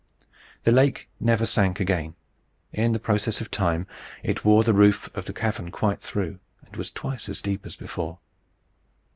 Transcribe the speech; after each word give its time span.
The 0.63 0.71
lake 0.71 1.11
never 1.19 1.45
sank 1.45 1.79
again. 1.79 2.15
In 2.73 2.97
process 2.97 3.39
of 3.39 3.51
time, 3.51 3.85
it 4.23 4.43
wore 4.43 4.63
the 4.63 4.73
roof 4.73 5.11
of 5.13 5.25
the 5.25 5.31
cavern 5.31 5.69
quite 5.69 6.01
through, 6.01 6.39
and 6.65 6.75
was 6.75 6.89
twice 6.89 7.29
as 7.29 7.39
deep 7.39 7.67
as 7.67 7.75
before. 7.75 8.17